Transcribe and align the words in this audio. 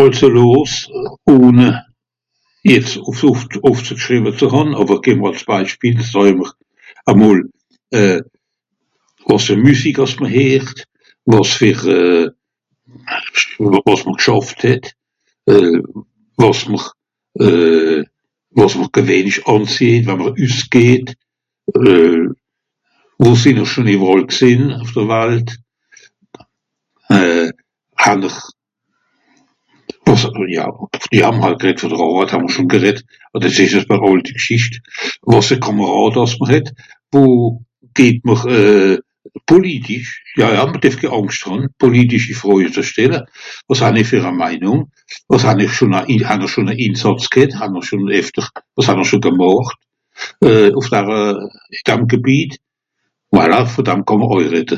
Àlso 0.00 0.28
los! 0.36 0.72
Ohne 1.34 1.68
jetz 2.72 2.90
ùff...ùffzeschriwe 3.10 4.30
ze 4.40 4.46
hàn 4.54 4.70
àwer 4.80 4.98
gän 5.04 5.20
mr 5.22 5.34
Beispiel, 5.50 5.94
ìch 6.00 6.10
sàà 6.12 6.22
ìmmer 6.32 6.50
a 7.10 7.12
mol. 7.20 7.38
Euh...wàs 7.98 9.44
fer 9.48 9.58
Müsik 9.66 9.96
àss 10.04 10.14
mr 10.20 10.28
heert, 10.36 10.78
wàs 11.32 11.50
fer 11.60 11.78
euh... 11.96 12.26
wàs 13.86 14.02
mr 14.06 14.18
gschàfft 14.20 14.60
het, 14.68 14.84
euh... 15.52 15.78
was 16.42 16.60
mr, 16.70 16.82
euh... 17.46 18.00
wàs 18.58 18.74
mr 18.78 18.88
gewìhnlich 18.98 19.40
ànzéit, 19.54 20.04
wa'mr 20.10 20.30
üssgeht, 20.46 21.08
euh... 21.78 22.24
wo 23.22 23.30
sìnn'r 23.40 23.66
schon 23.70 23.88
ìwweràl 23.94 24.26
gsìnn, 24.34 24.64
ùff 24.82 24.92
de 24.96 25.02
Walt? 25.10 25.48
Euh... 27.10 27.48
ha-n-r...pff... 27.98 28.46
ja... 30.56 30.64
vùn 30.70 30.88
de 30.94 31.22
Àrweit 31.26 31.62
hàà'mr 32.30 32.50
schùn 32.54 32.70
gereddt, 32.70 33.02
àwer 33.34 33.42
dìs 33.48 33.58
ìsch(...) 33.66 33.86
Gschìcht. 34.38 34.74
Wàs 35.26 35.50
fer 35.50 35.58
Kàmàràd 35.58 36.14
àss 36.22 36.38
mr 36.40 36.50
het. 36.54 36.70
Wo 37.10 37.58
geht 37.96 38.20
mr... 38.22 38.38
euh... 38.46 38.98
politisch. 39.46 40.22
Ja, 40.38 40.52
ja 40.54 40.62
mr 40.68 40.78
derf 40.82 40.96
kén 41.00 41.12
Àngscht 41.16 41.44
hàn, 41.50 41.62
politischi 41.80 42.32
Froj 42.36 42.64
ze 42.74 42.82
stelle. 42.86 43.20
Wàs 43.68 43.80
han'r 43.84 44.04
fer 44.06 44.24
e 44.28 44.30
Meinùng? 44.32 44.84
Wàs 45.32 45.42
han'r... 45.48 45.68
schon 45.70 45.92
a... 45.96 45.98
han 46.06 46.40
ìhr 46.44 46.48
schon 46.52 46.70
a 46.70 46.72
instàtz 46.72 47.26
ghet? 47.34 47.52
han'r 47.58 47.82
schon 47.84 48.04
éfter... 48.14 48.46
wàs 48.76 48.88
hàn'r 48.92 49.04
schon 49.08 49.20
gemàcht? 49.24 49.76
ùff 50.40 50.88
dare... 50.88 51.20
ìn 51.74 51.82
dam 51.84 52.02
Gebiet. 52.08 52.52
Voilà 53.34 53.58
vùn 53.66 53.86
dam 53.90 54.00
kà'mr 54.06 54.28
àll 54.38 54.50
redde. 54.54 54.76